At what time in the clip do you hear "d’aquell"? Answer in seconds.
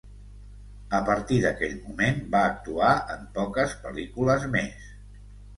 1.43-1.75